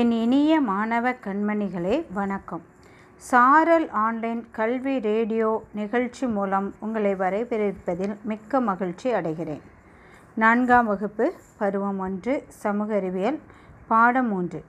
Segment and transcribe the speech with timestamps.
[0.00, 2.62] என் இனிய மாணவ கண்மணிகளே வணக்கம்.
[3.16, 9.60] சாரல் ஆன்லைன் கல்வி ரேடியோ நிகழ்ச்சி மூலம் உங்களை வரவேற்பதில் மிக்க மகிழ்ச்சி அடைகிறேன்.
[10.34, 11.26] நான்காம் வகுப்பு
[11.58, 13.38] பருவம் ஒன்று சமூக அறிவியல்
[13.86, 14.60] பாடம் மூன்று.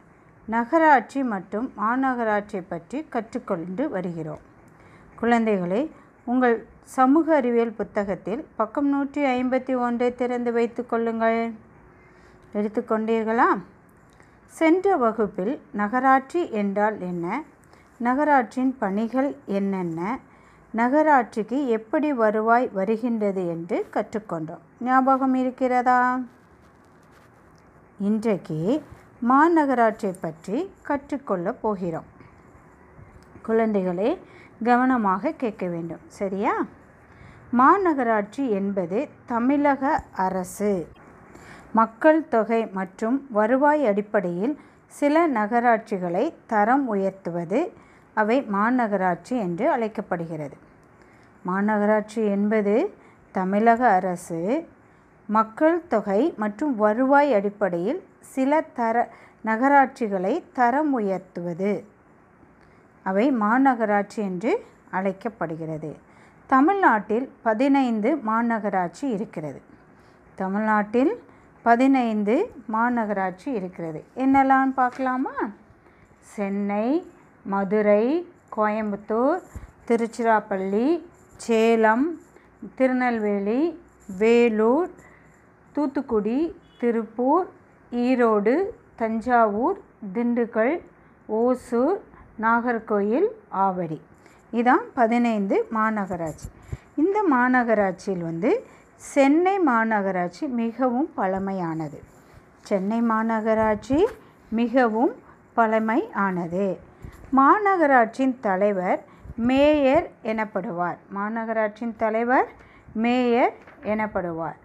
[0.47, 4.43] நகராட்சி மற்றும் மாநகராட்சி பற்றி கற்றுக்கொண்டு வருகிறோம்.
[5.21, 5.81] குழந்தைகளே
[6.25, 6.57] உங்கள்
[6.97, 11.39] சமூக அறிவியல் புத்தகத்தில் பக்கம் நூற்றி ஐம்பத்தி ஒன்றை திறந்து வைத்துக் கொள்ளுங்கள்.
[12.59, 13.49] எடுத்துக்கொண்டீர்களா
[14.45, 17.43] சென்ற வகுப்பில் நகராட்சி என்றால் என்ன?
[17.97, 20.19] நகராட்சியின் பணிகள் என்னென்ன?
[20.75, 24.59] நகராட்சிக்கு எப்படி வருவாய் வருகின்றது என்று கற்றுக்கொண்டோம்.
[24.79, 26.19] ஞாபகம் இருக்கிறதா?
[27.99, 28.83] இன்றைக்கு
[29.29, 32.03] மாநகராட்சியை பற்றி கற்றுக்கொள்ளப் போகிறோம்.
[33.47, 34.17] குழந்தைகளே
[34.63, 35.99] கவனமாக கேட்க வேண்டும்.
[36.07, 36.65] சரியா?
[37.57, 40.87] மாநகராட்சி என்பது தமிழக அரசு.
[41.77, 44.53] மக்கள் தொகை மற்றும் வருவாய் அடிப்படையில்
[44.97, 47.59] சில நகராட்சிகளை தரம் உயர்த்துவது
[48.13, 50.55] அவை மாநகராட்சி என்று அழைக்கப்படுகிறது.
[51.45, 52.75] மாநகராட்சி என்பது
[53.35, 54.39] தமிழக அரசு
[55.29, 58.01] மக்கள் தொகை மற்றும் வருவாய் அடிப்படையில்
[58.33, 58.95] சில தர
[59.45, 61.71] நகராட்சிகளை தரம் உயர்த்துவது
[63.05, 64.51] அவை மாநகராட்சி என்று
[64.91, 65.91] அழைக்கப்படுகிறது.
[66.49, 69.59] தமிழ்நாட்டில் பதினைந்து மாநகராட்சி இருக்கிறது.
[70.37, 71.13] தமிழ்நாட்டில்
[71.67, 72.35] பதினைந்து
[72.73, 73.99] மாநகராட்சி இருக்கிறது.
[74.23, 75.35] என்னெல்லாம் பார்க்கலாமா?
[76.33, 76.87] சென்னை
[77.53, 78.03] மதுரை
[78.55, 79.41] கோயம்புத்தூர்
[79.87, 80.87] திருச்சிராப்பள்ளி
[81.45, 82.05] சேலம்
[82.75, 83.61] திருநெல்வேலி
[84.19, 84.91] வேலூர்
[85.75, 86.39] தூத்துக்குடி
[86.81, 87.47] திருப்பூர்
[87.91, 88.55] ஈரோடு
[89.01, 89.79] தஞ்சாவூர்
[90.15, 90.75] திண்டுக்கல்
[91.41, 91.99] ஓசூர்
[92.41, 93.27] நாகர்கோயில்
[93.65, 93.99] ஆவடி.
[94.59, 96.47] இதான் பதினைந்து மாநகராட்சி.
[97.03, 98.51] இந்த மாநகராட்சியில் வந்து
[98.95, 102.03] சென்னை மாநகராட்சி மிகவும் பழமையானது.
[102.61, 104.05] சென்னை மாநகராட்சி
[104.49, 105.13] மிகவும்
[105.55, 106.77] பழமையானது.
[107.35, 109.03] மாநகராட்சியின் தலைவர்
[109.35, 110.97] மேயர் எனப்படுவார்.
[111.15, 112.47] மாநகராட்சியின் தலைவர்
[112.93, 114.55] மேயர் எனப்படுவார்.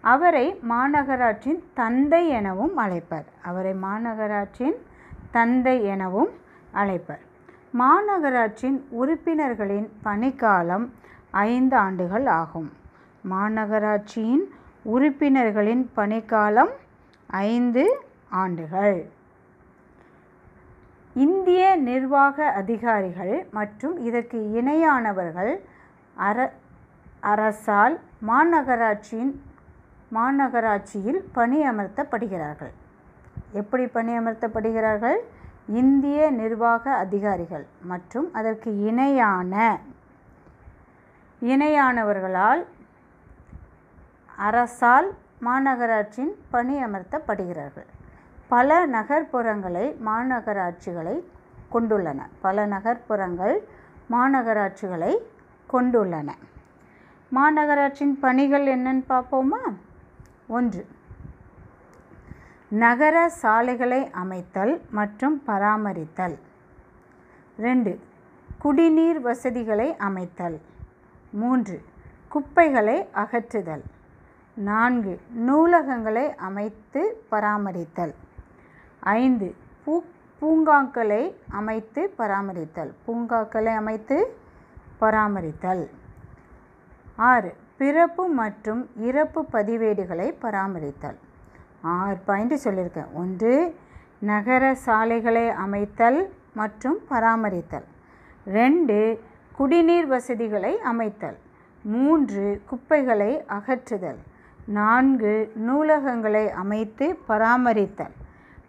[0.00, 3.26] அவரை மாநகராட்சியின் தந்தை எனவும் அழைப்பர்.
[3.42, 4.78] அவரை மாநகராட்சியின்
[5.30, 6.30] தந்தை எனவும்
[6.74, 7.24] அழைப்பர்.
[7.78, 10.92] மாநகராட்சியின் உறுப்பினர்களின் பணிக்காலம்
[11.30, 12.77] ஐந்து ஆண்டுகள் ஆகும்.
[13.32, 14.44] மாநகராட்சியின்
[14.94, 16.72] உறுப்பினர்களின் பணிக்காலம்
[17.30, 17.84] ஐந்து
[18.42, 18.98] ஆண்டுகள்.
[21.24, 25.52] இந்திய நிர்வாக அதிகாரிகள் மற்றும் இதற்கு இணையானவர்கள்
[26.28, 26.38] அர
[27.32, 27.94] அரசால்
[28.30, 29.32] மாநகராட்சியின்
[30.14, 32.74] மாநகராட்சியில் பணியமர்த்தப்படுகிறார்கள்.
[33.52, 35.18] எப்படி பணியமர்த்தப்படுகிறார்கள்?
[35.80, 39.54] இந்திய நிர்வாக அதிகாரிகள் மற்றும் அதற்கு இணையான
[41.42, 42.62] இணையானவர்களால்
[44.46, 45.08] அரசால்
[45.46, 47.88] மாநகராட்சியின் பணியமர்த்தப்படுகிறார்கள்
[48.52, 51.16] பல நகர்ப்புறங்களை மாநகராட்சிகளை
[51.72, 52.20] கொண்டுள்ளன.
[52.40, 53.56] பல நகர்ப்புறங்கள்
[54.10, 55.12] மாநகராட்சிகளை
[55.72, 56.28] கொண்டுள்ளன.
[57.32, 59.62] மாநகராட்சியின் பணிகள் என்னன்னு பார்ப்போமா?
[60.48, 60.82] ஒன்று
[62.68, 66.38] நகர சாலைகளை அமைத்தல் மற்றும் பராமரித்தல்.
[67.58, 67.92] ரெண்டு
[68.58, 70.58] குடிநீர் வசதிகளை அமைத்தல்.
[71.30, 71.76] மூன்று
[72.28, 73.84] குப்பைகளை அகற்றுதல்.
[74.66, 78.14] நான்கு நூலகங்களை அமைத்து பராமரித்தல்.
[79.00, 79.54] ஐந்து
[79.84, 80.02] பூ
[80.40, 82.90] பூங்காக்களை அமைத்து பராமரித்தல்.
[83.04, 84.36] பூங்காக்களை அமைத்து
[85.00, 85.88] பராமரித்தல்.
[87.16, 91.18] ஆறு பிறப்பு மற்றும் இறப்பு பதிவேடுகளை பராமரித்தல்.
[91.80, 93.12] ஆறு பாயிண்ட் சொல்லியிருக்கேன்.
[93.12, 93.76] ஒன்று
[94.18, 97.86] நகர சாலைகளை அமைத்தல் மற்றும் பராமரித்தல்.
[98.46, 99.20] ரெண்டு
[99.52, 101.38] குடிநீர் வசதிகளை அமைத்தல்.
[101.82, 104.18] மூன்று குப்பைகளை அகற்றுதல்.
[104.76, 105.34] நான்கு
[105.66, 108.14] நூலகங்களை அமைத்து பராமரித்தல்.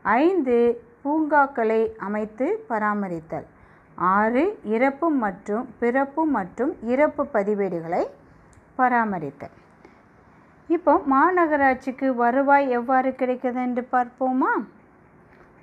[0.02, 0.58] ஐந்து
[1.04, 3.48] பூங்காக்களை அமைத்து பராமரித்தல்.
[3.96, 4.44] ஆறு
[4.76, 8.04] இறப்பு மற்றும் பிறப்பு மற்றும் இறப்பு பதிவேடுகளை
[8.76, 9.56] பராமரித்தல்.
[10.68, 14.54] இப்போ மாநகராட்சிக்கு வருவாய் எவ்வாறு கிடைக்கிறது என்று பார்ப்போமா?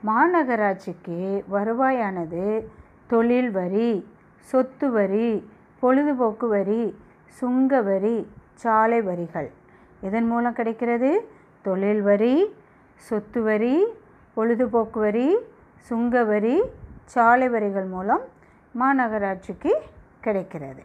[0.07, 1.21] மாநகராட்சிக்கு
[1.57, 2.45] வருவாயானது
[3.07, 3.91] தொழில் வரி
[4.51, 5.29] சொத்து வரி
[5.83, 6.83] பொழுதுபோக்கு வரி
[7.39, 8.17] சுங்க வரி
[8.55, 9.49] சாலை வரிகள்.
[10.01, 11.29] இதன் மூலம் கிடைக்கிறது?
[11.63, 12.55] தொழில் வரி
[12.97, 13.87] சொத்து வரி
[14.35, 15.37] பொழுதுபோக்கு வரி
[15.79, 16.63] சுங்க வரி
[17.05, 18.23] சாலை வரிகள் மூலம்
[18.79, 19.73] மாநகராட்சிக்கு
[20.21, 20.83] கிடைக்கிறது.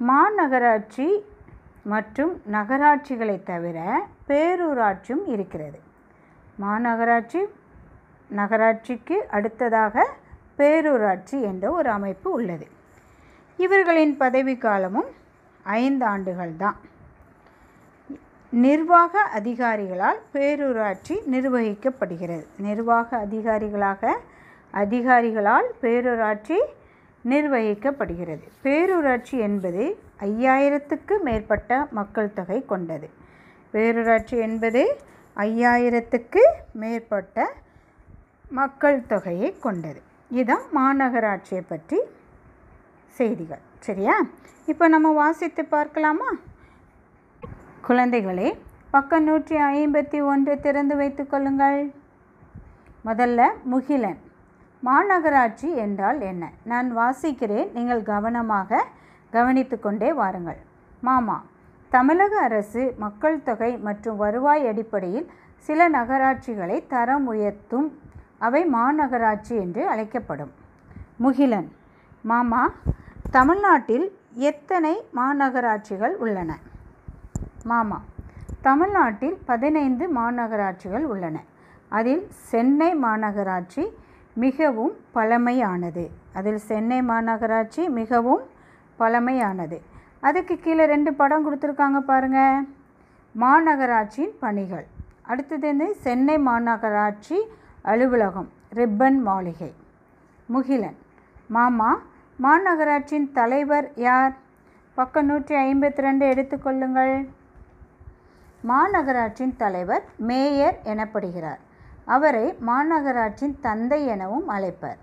[0.00, 1.08] மாநகராட்சி
[1.82, 5.80] மற்றும் நகராட்சிகளை தவிர பேரூராட்சியும் இருக்கிறது.
[6.60, 7.40] மாநகராட்சி
[8.30, 10.06] நகராட்சிக்கு அடுத்ததாக
[10.58, 12.66] பேரூராட்சி என்ற ஒரு அமைப்பு உள்ளது.
[13.56, 15.08] இவர்களின் பதவி காலமும்
[15.62, 16.76] ஐந்து ஆண்டுகள் தான்
[18.50, 22.46] நிர்வாக அதிகாரிகளால் பேரூராட்சி நிர்வகிக்கப்படுகிறது.
[22.58, 24.16] நிர்வாக அதிகாரிகளாக
[24.74, 26.58] அதிகாரிகளால் பேரூராட்சி
[27.28, 28.42] நிர்வகிக்கப்படுகிறது.
[28.62, 33.10] பேரூராட்சி என்பது ஐயாயிரத்துக்கு மேற்பட்ட மக்கள் தொகை கொண்டது.
[33.72, 34.98] பேரூராட்சி என்பது
[35.36, 36.42] ஐயாயிரத்துக்கு
[36.72, 37.52] மேற்பட்ட
[38.50, 40.00] மக்கள் தொகையை கொண்டது.
[40.28, 42.00] இதுதான் மாநகராட்சியை பற்றி
[43.06, 43.58] செய்திகள்.
[43.78, 44.26] சரியா?
[44.66, 46.30] இப்போ நம்ம வாசித்து பார்க்கலாமா?
[47.86, 48.48] குழந்தைகளே
[48.94, 51.78] பக்கம் நூற்றி ஐம்பத்தி ஒன்று திறந்து வைத்து கொள்ளுங்கள்.
[53.06, 53.40] முதல்ல
[53.72, 54.18] முகிலன்.
[54.82, 56.42] மாநகராட்சி என்றால் என்ன?
[56.72, 58.80] நான் வாசிக்கிறேன் நீங்கள் கவனமாக
[59.32, 60.60] கவனித்து கொண்டே வாருங்கள்.
[61.08, 61.36] மாமா
[61.92, 65.28] தமிழக அரசு மக்கள் தொகை மற்றும் வருவாய் அடிப்படையில்
[65.68, 67.88] சில நகராட்சிகளை தரம் உயர்த்தும்
[68.46, 70.52] அவை மாநகராட்சி என்று அழைக்கப்படும்.
[71.24, 71.68] முகிலன்.
[72.32, 72.62] மாமா
[73.36, 74.06] தமிழ்நாட்டில்
[74.50, 76.50] எத்தனை மாநகராட்சிகள் உள்ளன?
[77.64, 78.00] மாமா.
[78.62, 81.42] தமிழ்நாட்டில் பதினைந்து மாநகராட்சிகள் உள்ளன.
[81.88, 83.84] அதில் சென்னை மாநகராட்சி
[84.34, 86.10] மிகவும் பழமையானது.
[86.32, 88.42] அதில் சென்னை மாநகராட்சி மிகவும்
[88.98, 89.80] பழமையானது.
[90.20, 92.66] அதுக்கு கீழே ரெண்டு படம் கொடுத்துருக்காங்க பாருங்கள்
[93.34, 94.86] மாநகராட்சியின் பணிகள்.
[95.22, 97.38] அடுத்தது வந்து சென்னை மாநகராட்சி
[97.82, 99.74] அலுவலகம் ரிப்பன் மாளிகை.
[100.48, 100.96] முகிலன்.
[101.46, 101.90] மாமா
[102.42, 104.32] மாநகராட்சியின் தலைவர் யார்?
[104.94, 107.28] பக்கம் நூற்றி ஐம்பத்தி ரெண்டு எடுத்துக்கொள்ளுங்கள்
[108.68, 111.60] மாநகராட்சியின் தலைவர் மேயர் எனப்படுகிறார்.
[112.04, 114.98] அவரை மாநகராட்சியின் தந்தை எனவும் அழைப்பர்.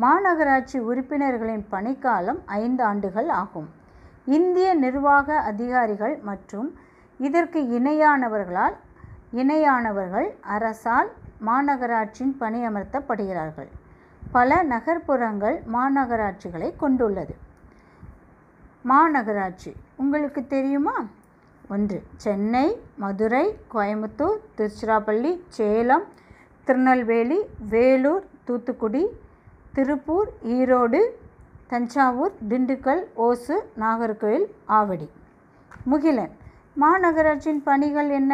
[0.00, 3.68] மாநகராட்சி உறுப்பினர்களின் பணிக்காலம் ஐந்து ஆண்டுகள் ஆகும்.
[4.24, 6.78] இந்திய நிர்வாக அதிகாரிகள் மற்றும்
[7.18, 8.76] இதற்கு இணையானவர்களால்
[9.32, 11.10] இணையானவர்கள் அரசால்
[11.46, 13.70] மாநகராட்சியின் பணியமர்த்தப்படுகிறார்கள்
[14.30, 17.36] பல நகர்ப்புறங்கள் மாநகராட்சிகளை கொண்டுள்ளது.
[18.88, 21.06] மாநகராட்சி உங்களுக்கு தெரியுமா?
[21.74, 22.66] ஒன்று சென்னை
[23.02, 23.42] மதுரை
[23.72, 26.04] கோயம்புத்தூர் திருச்சிராப்பள்ளி சேலம்
[26.64, 27.38] திருநெல்வேலி
[27.72, 29.02] வேலூர் தூத்துக்குடி
[29.74, 31.00] திருப்பூர் ஈரோடு
[31.72, 34.46] தஞ்சாவூர் திண்டுக்கல் ஓசூர் நாகர்கோவில்
[34.78, 35.08] ஆவடி.
[35.84, 36.34] முகிலன்
[36.82, 38.32] மாநகராட்சியின் பணிகள் என்ன?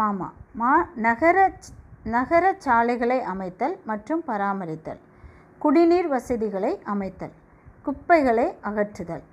[0.00, 0.32] மாமா
[0.62, 0.72] மா
[1.06, 1.36] நகர
[2.16, 5.02] நகர சாலைகளை அமைத்தல் மற்றும் பராமரித்தல்.
[5.58, 7.34] குடிநீர் வசதிகளை அமைத்தல்.
[7.82, 9.24] குப்பைகளை அகற்றுதல்.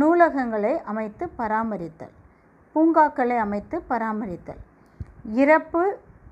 [0.00, 2.14] நூலகங்களை அமைத்து பராமரித்தல்.
[2.74, 4.60] பூங்காக்களை அமைத்து பராமரித்தல்.
[5.42, 5.82] இறப்பு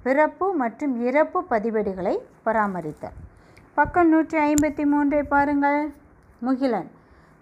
[0.04, 2.14] பிறப்பு மற்றும் இறப்பு பதிவேடுகளை
[2.46, 3.16] பராமரித்தல்.
[3.78, 5.80] பக்கம் நூற்றி ஐம்பத்தி மூன்றை பாருங்கள்.
[6.46, 6.90] முகிலன்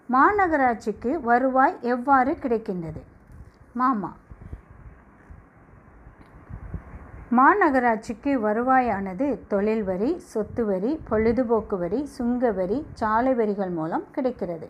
[0.09, 3.01] மாநகராட்சிக்கு வருவாய் எவ்வாறு கிடைக்கின்றது?
[3.81, 4.11] மாமா
[7.37, 14.67] மாநகராட்சிக்கு வருவாயானது தொழில் வரி சொத்து வரி பொழுதுபோக்கு வரி சுங்க வரி சாலை வரிகள் மூலம் கிடைக்கிறது.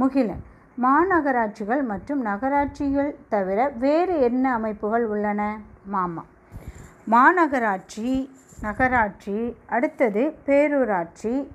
[0.00, 0.44] முகிலன்
[0.82, 5.60] மாநகராட்சிகள் மற்றும் நகராட்சிகள் தவிர வேறு என்ன அமைப்புகள் உள்ளன?
[5.84, 6.24] மாமா.
[7.10, 8.30] மாநகராட்சி
[8.60, 11.48] நகராட்சி அடுத்தது பேரூராட்சி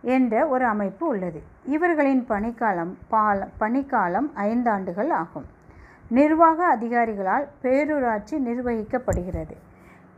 [0.00, 1.42] என்ற ஒரு அமைப்பு உள்ளது.
[1.64, 5.46] இவர்களின் பணிக்காலம் பால பணிக்காலம் ஐந்தாண்டுகள் ஆகும்.
[6.08, 9.56] நிர்வாக அதிகாரிகளால் பேரூராட்சி நிர்வகிக்கப்படுகிறது.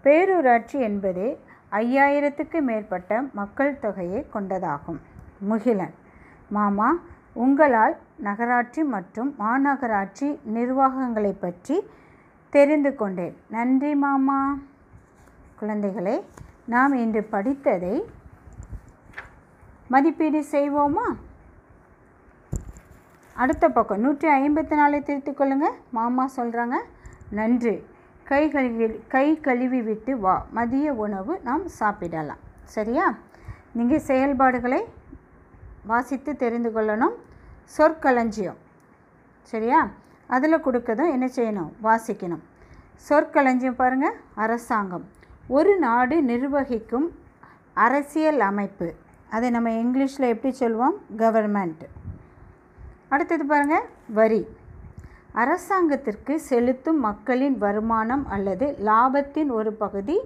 [0.05, 1.39] பேரூராட்சி என்பது
[1.73, 5.01] ஐயாயிரத்துக்கு மேற்பட்ட மக்கள் தொகையை கொண்டதாகும்.
[5.39, 5.95] முகிலன்.
[6.49, 6.99] மாமா
[7.43, 7.95] உங்களால்
[8.27, 11.77] நகராட்சி மற்றும் மாநகராட்சி நிர்வாகங்களை பற்றி
[12.55, 13.35] தெரிந்து கொண்டேன்.
[13.55, 14.39] நன்றி மாமா.
[15.61, 16.15] குழந்தைகளே
[16.65, 17.95] நாம் இன்று படித்ததை
[19.89, 21.07] மதிப்பீடு செய்வோமா?
[23.35, 26.77] அடுத்த பக்கம் நூற்றி ஐம்பத்தி நாலை திருத்தி கொள்ளுங்கள் மாமா சொல்கிறாங்க
[27.29, 27.75] நன்று.
[28.25, 30.47] கை கழுவி கை கழுவி விட்டு வா.
[30.51, 32.43] மதிய உணவு நாம் சாப்பிடலாம்.
[32.77, 33.15] சரியா?
[33.73, 34.81] நீங்கள் செயல்பாடுகளை
[35.87, 37.17] வாசித்து தெரிந்து கொள்ளணும்.
[37.77, 38.59] சொற்களஞ்சியம்.
[39.53, 39.81] சரியா?
[40.27, 41.73] அதில் கொடுக்கதும் என்ன செய்யணும்?
[41.83, 42.45] வாசிக்கணும்.
[43.09, 45.07] சொற்களஞ்சியம் பாருங்கள் அரசாங்கம்.
[45.49, 47.09] ஒரு நாடு நிர்வகிக்கும்
[47.75, 48.95] அரசியல் அமைப்பு.
[49.31, 51.85] அதை நம்ம இங்கிலீஷில் எப்படி சொல்லுவோம் கவர்மெண்ட்
[53.09, 54.47] அடுத்தது பாருங்கள் வரி.
[55.33, 60.19] அரசாங்கத்திற்கு செலுத்தும் மக்களின் வருமானம் அல்லது லாபத்தின் ஒரு பகுதி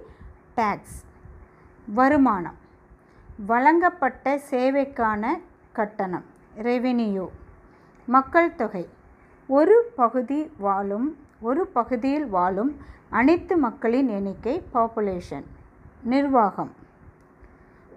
[0.57, 0.97] டேக்ஸ்
[1.93, 2.57] வருமானம்.
[3.45, 5.23] வழங்கப்பட்ட சேவைக்கான
[5.71, 6.23] கட்டணம்.
[6.57, 7.29] ரெவென்யூ.
[8.05, 8.89] மக்கள் தொகை.
[9.47, 12.77] ஒரு பகுதி வாழும் ஒரு பகுதியில் வாழும்
[13.09, 15.43] அனைத்து மக்களின் எண்ணிக்கை பாப்புலேஷன்
[16.03, 16.71] நிர்வாகம்.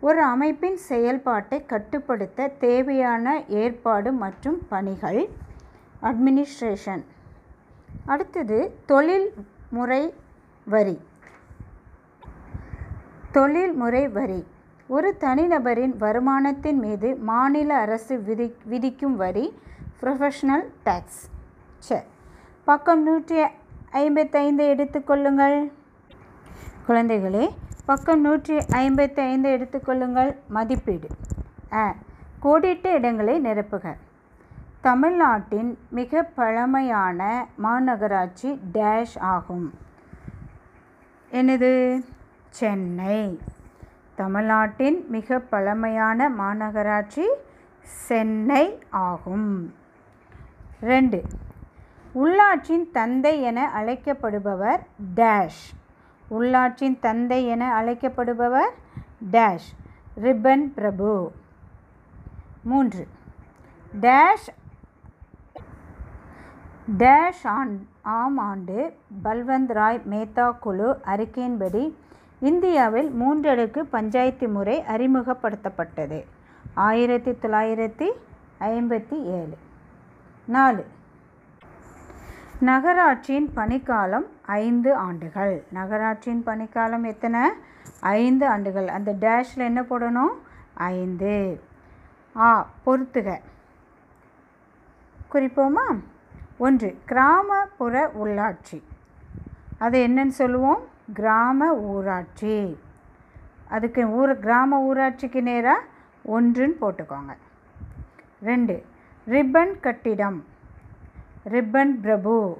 [0.01, 5.29] ஒரு அமைப்பின் செயல்பாட்டை கட்டுப்படுத்த தேவையான ஏற்பாடு மற்றும் பணிகள்.
[6.03, 7.05] அட்மினிஸ்ட்ரேஷன்
[8.07, 9.35] அடுத்தது தொழில்
[9.71, 10.15] முறை
[10.65, 11.01] வரி.
[13.33, 14.47] தொழில்முறை வரி.
[14.89, 19.45] ஒரு தனிநபரின் வருமானத்தின் மீது மாநில அரசு விதி விதிக்கும் வரி
[20.03, 21.23] ப்ரொஃபஷனல் டேக்ஸ்
[21.79, 22.07] சரி
[22.65, 23.39] பக்கம் நூற்றி
[23.91, 25.73] ஐம்பத்தைந்து எடுத்துக்கொள்ளுங்கள்
[26.89, 27.45] குழந்தைகளே
[27.87, 31.09] பக்கம் நூற்றி ஐம்பத்தைந்து எடுத்துக்கொள்ளுங்கள் மதிப்பீடு.
[31.73, 31.95] அ
[32.43, 33.95] கோடிட்ட இடங்களை நிரப்புக.
[34.81, 39.75] தமிழ்நாட்டின் மிக பழமையான மாநகராட்சி டேஷ் ஆகும்.
[41.31, 41.73] என்னது?
[42.51, 43.39] சென்னை.
[44.15, 47.25] தமிழ்நாட்டின் மிக பழமையான மாநகராட்சி
[47.81, 49.75] சென்னை ஆகும்.
[50.81, 51.23] ரெண்டு
[52.15, 55.65] உள்ளாட்சியின் தந்தை என அழைக்கப்படுபவர் டேஷ்.
[56.31, 58.73] உள்ளாட்சியின் தந்தை என அழைக்கப்படுபவர்
[59.31, 59.69] டேஷ்.
[60.23, 61.33] ரிப்பன் பிரபு.
[62.63, 63.09] மூன்று
[64.01, 64.49] டேஷ்
[66.99, 71.95] டேஷ் ஆன் ஆம் ஆண்டு பல்வந்த் ராய் மேத்தா குழு அறிக்கையின்படி
[72.45, 76.25] இந்தியாவில் மூன்றடுக்கு பஞ்சாயத்து முறை அறிமுகப்படுத்தப்பட்டது.
[76.75, 78.13] ஆயிரத்தி தொள்ளாயிரத்தி
[78.61, 79.59] ஐம்பத்தி ஏழு.
[80.45, 80.87] நாலு.
[82.61, 85.65] நகராட்சியின் பணிக்காலம் ஐந்து ஆண்டுகள்.
[85.69, 87.51] நகராட்சியின் பணிக்காலம் எத்தனை?
[88.01, 88.89] ஐந்து ஆண்டுகள்.
[88.89, 90.35] அந்த டேஷில் என்ன போடணும்?
[90.75, 91.61] ஐந்து.
[92.37, 93.39] ஆ பொறுத்துக.
[95.33, 96.01] குறிப்போமா?
[96.59, 98.83] ஒன்று கிராமப்புற உள்ளாட்சி.
[99.79, 100.93] அது என்னன்னு சொல்லுவோம்?
[101.13, 102.79] கிராம ஊராட்சி.
[103.69, 105.81] அதுக்கு ஊர் கிராம ஊராட்சிக்கு நேராக
[106.27, 107.37] ஒன்றுன்னு போட்டுக்கோங்க.
[108.43, 108.85] ரெண்டு
[109.29, 110.45] ரிப்பன் கட்டிடம்.
[111.49, 112.59] ரிப்பன் பிரபு.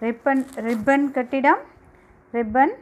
[0.00, 1.58] ரிப்பன் ரிப்பன் கட்டிடம்
[2.32, 2.72] ரிப்பன்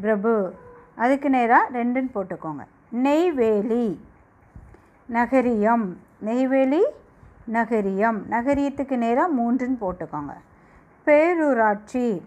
[0.00, 0.54] பிரபு.
[0.94, 2.64] அதுக்கு நேராக ரெண்டுன்னு போட்டுக்கோங்க.
[2.88, 4.00] நெய்வேலி
[5.12, 5.96] நகரியம்.
[6.18, 6.84] நெய்வேலி
[7.52, 8.22] நகரியம்.
[8.30, 10.34] நகரியத்துக்கு நேராக மூன்றுன்னு போட்டுக்கோங்க.
[11.06, 12.22] பேரூராட்சி.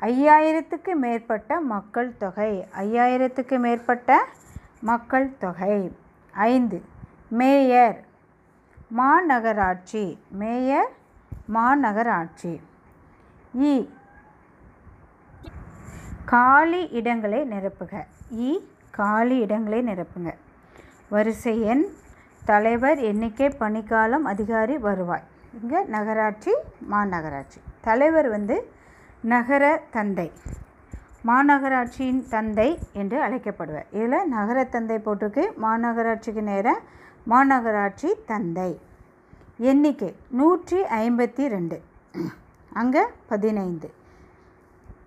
[0.00, 2.50] ஐயாயிரத்துக்கு மேற்பட்ட மக்கள் தொகை.
[2.78, 4.10] ஐயாயிரத்துக்கு மேற்பட்ட
[4.80, 5.76] மக்கள் தொகை.
[6.34, 6.78] ஐந்து.
[7.28, 7.96] மேயர்.
[8.96, 10.04] மாநகராட்சி.
[10.30, 10.90] மேயர்
[11.52, 12.52] மாநகராட்சி.
[13.62, 13.88] இ.
[16.24, 17.92] காலி இடங்களை நிரப்புக.
[18.40, 18.50] இ.
[18.90, 20.30] காலி இடங்களை நிரப்புங்க.
[21.08, 21.84] வரிசை எண்.
[22.44, 25.26] தலைவர் எண்ணிக்கை பணிக்காலம் அதிகாரி வருவாய்.
[25.60, 26.52] இங்கே நகராட்சி
[26.90, 27.58] மாநகராட்சி.
[27.80, 28.56] தலைவர் வந்து
[29.22, 30.32] நகர தந்தை.
[31.26, 33.84] மாநகராட்சியின் தந்தை என்று அழைக்கப்படுவார்.
[33.90, 35.44] இதில் நகர தந்தை போட்டிருக்கு.
[35.62, 36.80] மாநகராட்சிக்கு நேராக
[37.28, 38.80] மாநகராட்சி தந்தை.
[39.58, 41.82] எண்ணிக்கை நூற்றி ஐம்பத்தி ரெண்டு
[42.72, 43.92] அங்கே பதினைந்து.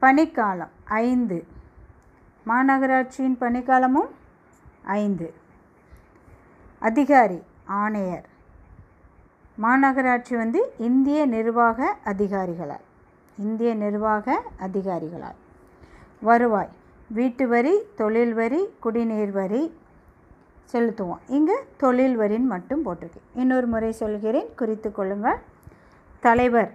[0.01, 1.45] பனிக்காலம் ஐந்து.
[2.47, 4.09] மாநகராட்சியின் பணிக்காலமும்
[4.81, 5.33] ஐந்து.
[6.79, 8.27] அதிகாரி ஆணையர்.
[9.61, 12.87] மாநகராட்சி வந்து இந்திய நிர்வாக அதிகாரிகளால்.
[13.45, 14.27] இந்திய நிர்வாக
[14.67, 15.37] அதிகாரிகளால்.
[16.27, 16.71] வருவாய்
[17.17, 19.61] வீட்டு வரி தொழில் வரி குடிநீர் வரி
[20.71, 21.21] செலுத்துவோம்.
[21.37, 23.21] இங்கே தொழில் வரின்னு மட்டும் போட்டிருக்கு.
[23.41, 25.39] இன்னொரு முறை சொல்கிறேன் குறித்து கொள்ளுங்கள்.
[26.25, 26.71] தலைவர்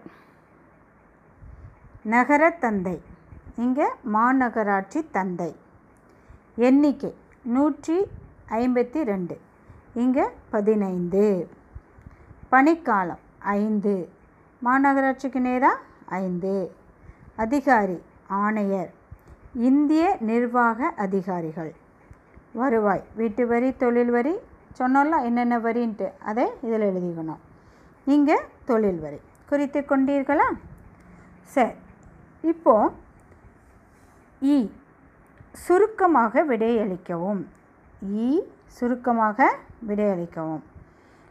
[2.14, 2.96] நகர தந்தை.
[3.64, 5.50] இங்கே மாநகராட்சி தந்தை.
[6.68, 7.12] எண்ணிக்கை
[7.56, 7.96] நூற்றி
[8.60, 9.36] ஐம்பத்தி ரெண்டு.
[10.02, 11.24] இங்கே பதினைந்து.
[12.52, 13.22] பணிக்காலம்
[13.60, 13.94] ஐந்து.
[14.62, 16.74] மாநகராட்சிக்கு நேராக ஐந்து.
[17.36, 18.90] அதிகாரி ஆணையர்
[19.52, 21.72] இந்திய நிர்வாக அதிகாரிகள்.
[22.52, 24.34] வருவாய் வீட்டு வரி தொழில் வரி
[24.78, 27.42] சொன்னோம்ல என்னென்ன வரின்ட்டு அதை இதில் எழுதிக்கணும்.
[28.04, 30.48] இங்கே தொழில் வரி குறித்து கொண்டீர்களா?
[31.44, 31.74] சரி
[32.40, 32.92] இப்போது
[34.42, 34.70] இ
[35.52, 37.42] சுருக்கமாக விடையளிக்கவும்.
[38.12, 39.56] இ சுருக்கமாக
[39.88, 40.62] விடையளிக்கவும்.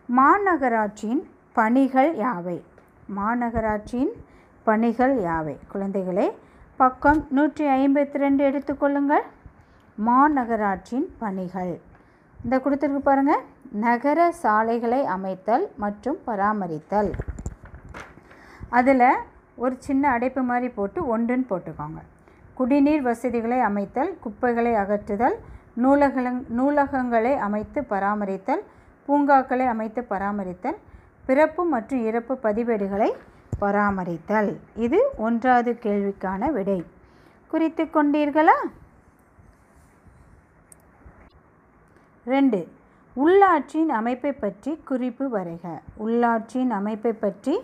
[0.10, 2.62] மாநகராட்சியின் பணிகள் யாவை?
[3.16, 4.14] மாநகராட்சியின்
[4.68, 5.56] பணிகள் யாவை?
[5.72, 6.28] குழந்தைகளே
[6.80, 9.26] பக்கம் நூற்றி ஐம்பத்தி ரெண்டு எடுத்துக்கொள்ளுங்கள்
[9.98, 11.74] மாநகராட்சியின் பணிகள்.
[12.44, 13.44] இந்த கொடுத்துருக்கு பாருங்கள்
[13.86, 17.12] நகர சாலைகளை அமைத்தல் மற்றும் பராமரித்தல்.
[18.80, 19.08] அதில்
[19.64, 22.00] ஒரு சின்ன அடைப்பு மாதிரி போட்டு ஒன்றுன்னு போட்டுக்கோங்க.
[22.60, 25.38] குடிநீர் வசதிகளை அமைத்தல் குப்பைகளை அகற்றுதல்
[25.84, 28.64] நூலகங் நூலகங்களை அமைத்து பராமரித்தல்
[29.08, 30.78] பூங்காக்களை அமைத்து பராமரித்தல்
[31.28, 33.10] பிறப்பு மற்றும் இறப்பு பதிவேடுகளை
[33.62, 34.52] பராமரித்தல்.
[34.86, 36.86] இது ஒன்றாவது கேள்விக்கான விடை.
[37.52, 38.58] குறித்து கொண்டீர்களா?
[42.26, 42.60] ரெண்டு.
[43.16, 45.66] உள்ளாட்சியின் அமைப்பை பற்றி குறிப்பு வரைக.
[46.06, 47.56] உள்ளாட்சியின் அமைப்பை பற்றி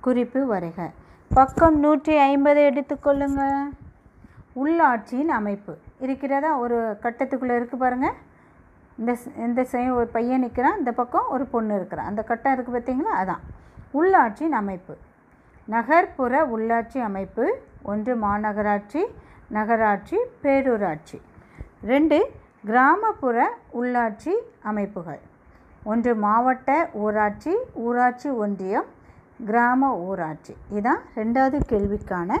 [0.00, 0.90] குறிப்பு வரைக.
[1.30, 3.42] பக்கம் நூற்றி ஐம்பது எடுத்துக்கொள்ளுங்க
[4.62, 5.74] உள்ளாட்சியின் அமைப்பு.
[6.00, 6.50] இருக்கிறதா?
[6.58, 8.16] ஒரு கட்டத்துக்குள்ளே இருக்குது பாருங்கள்
[8.98, 9.12] இந்த
[9.46, 12.06] இந்த சைடு ஒரு பையன் நிற்கிறான் இந்த பக்கம் ஒரு பொண்ணு இருக்கிறான்.
[12.06, 13.42] அந்த கட்டம் இருக்குது பார்த்தீங்களா அதான்.
[14.00, 14.94] உள்ளாட்சியின் அமைப்பு.
[15.66, 17.44] நகர்ப்புற உள்ளாட்சி அமைப்பு
[17.82, 19.02] ஒன்று மாநகராட்சி
[19.48, 21.18] நகராட்சி பேரூராட்சி.
[21.82, 22.18] ரெண்டு
[22.64, 23.36] கிராமப்புற
[23.80, 25.20] உள்ளாட்சி அமைப்புகள்.
[25.84, 28.84] ஒன்று மாவட்ட ஊராட்சி ஊராட்சி ஒன்றியம்
[29.46, 30.56] கிராம ஊராட்சி.
[30.74, 32.36] இதான் ரெண்டாவது கேள்விக்கான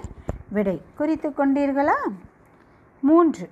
[0.48, 0.82] விடை.
[0.96, 1.98] குறித்து கொண்டீர்களா?
[3.00, 3.50] மூன்று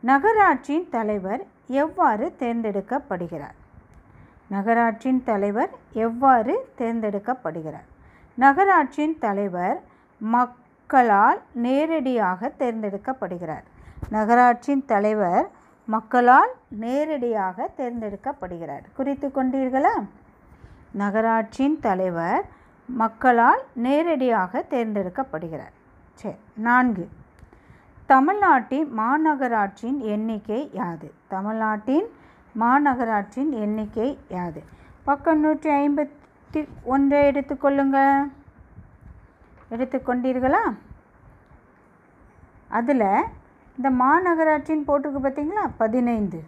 [0.00, 3.58] நகராட்சியின் தலைவர் எவ்வாறு தேர்ந்தெடுக்கப்படுகிறார்?
[4.46, 7.88] நகராட்சியின் தலைவர் எவ்வாறு தேர்ந்தெடுக்கப்படுகிறார்?
[8.42, 9.78] நகராட்சியின் தலைவர்
[10.18, 13.66] மக்களால் நேரடியாக தேர்ந்தெடுக்கப்படுகிறார்.
[14.10, 15.44] நகராட்சியின் தலைவர்
[15.88, 16.52] மக்களால்
[16.84, 18.84] நேரடியாக தேர்ந்தெடுக்கப்படுகிறார்.
[18.94, 19.94] குறித்து கொண்டீர்களா?
[21.02, 22.42] நகராட்சியின் தலைவர்
[22.86, 25.74] மக்களால் நேரடியாக தேர்ந்தெடுக்கப்படுகிறார்.
[26.20, 26.36] சரி
[26.68, 27.04] நான்கு.
[28.06, 31.08] தமிழ்நாட்டின் மாநகராட்சியின் எண்ணிக்கை யாது?
[31.34, 32.08] தமிழ்நாட்டின்
[32.60, 34.62] மாநகராட்சியின் எண்ணிக்கை யாது?
[35.04, 35.70] பக்கம் நூற்றி
[36.52, 37.98] ஐம்பத்தி ஒன்றை எடுத்துக்கொள்ளுங்க
[39.70, 40.74] எடுத்துக்கொண்டீர்களா
[42.68, 43.04] அதில்
[43.76, 45.70] இந்த மாநகராட்சின்னு போட்டிருக்கு பார்த்தீங்களா?
[45.76, 46.44] பதினைந்து.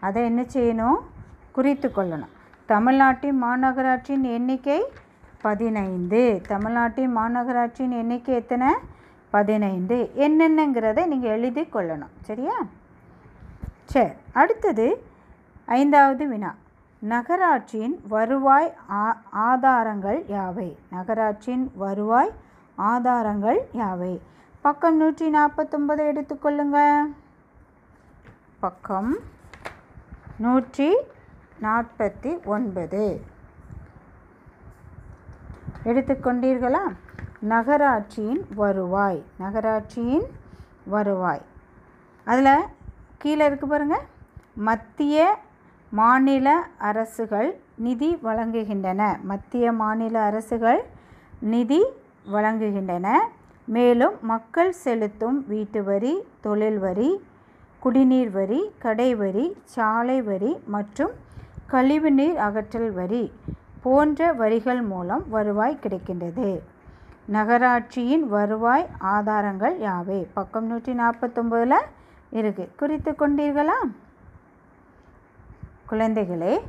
[0.00, 0.98] அதை என்ன செய்யணும்?
[1.52, 2.32] குறித்து கொள்ளணும்.
[2.66, 4.84] தமிழ்நாட்டின் மாநகராட்சியின் எண்ணிக்கை
[5.40, 6.42] பதினைந்து.
[6.48, 8.74] தமிழ்நாட்டின் மாநகராட்சியின் எண்ணிக்கை எத்தனை?
[9.30, 10.10] பதினைந்து.
[10.16, 12.14] என்னென்னங்கிறத நீங்கள் எழுதி கொள்ளணும்.
[12.20, 12.56] சரியா?
[13.84, 14.12] சரி.
[14.32, 15.04] அடுத்தது
[15.66, 16.54] ஐந்தாவது வினா.
[17.10, 20.68] நகராட்சியின் வருவாய் ஆ ஆதாரங்கள் யாவை?
[20.90, 22.32] நகராட்சியின் வருவாய்
[22.76, 24.12] ஆதாரங்கள் யாவை?
[24.60, 26.78] பக்கம் நூற்றி நாற்பத்தொம்பது எடுத்துக்கொள்ளுங்க
[28.60, 29.10] பக்கம்
[30.36, 30.88] நூற்றி
[31.62, 33.04] நாற்பத்தி ஒன்பது.
[35.84, 36.84] எடுத்துக்கொண்டீர்களா
[37.40, 39.20] நகராட்சியின் வருவாய்.
[39.38, 40.26] நகராட்சியின்
[40.86, 41.44] வருவாய்.
[42.26, 42.54] அதில்
[43.18, 44.06] கீழே இருக்கு பாருங்கள்
[44.68, 45.16] மத்திய
[45.98, 46.48] மாநில
[46.88, 47.48] அரசுகள்
[47.86, 49.02] நிதி வழங்குகின்றன.
[49.30, 50.80] மத்திய மாநில அரசுகள்
[51.52, 51.80] நிதி
[52.34, 53.08] வழங்குகின்றன.
[53.74, 57.10] மேலும் மக்கள் செலுத்தும் வீட்டு வரி தொழில் வரி
[57.82, 61.12] குடிநீர் வரி கடை வரி சாலை வரி மற்றும்
[61.72, 63.24] கழிவுநீர் அகற்றல் வரி
[63.84, 66.48] போன்ற வரிகள் மூலம் வருவாய் கிடைக்கின்றது.
[67.36, 70.20] நகராட்சியின் வருவாய் ஆதாரங்கள் யாவை?
[70.38, 71.86] பக்கம் நூற்றி நாற்பத்தொம்போதில்
[72.38, 73.78] இருக்குது குறித்து கொண்டீர்களா?
[75.90, 76.60] குழந்தைகளே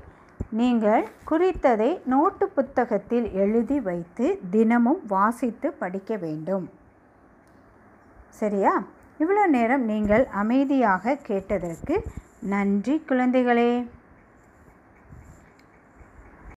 [0.50, 6.70] நீங்கள் குறித்ததை நோட்டு புத்தகத்தில் எழுதி வைத்து தினமும் வாசித்து படிக்க வேண்டும்.
[8.30, 8.84] சரியா?
[9.20, 12.04] இவ்வளோ நேரம் நீங்கள் அமைதியாக கேட்டதற்கு
[12.40, 13.88] நன்றி குழந்தைகளே.